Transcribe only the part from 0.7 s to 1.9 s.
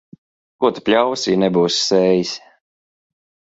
tu pļausi, ja nebūsi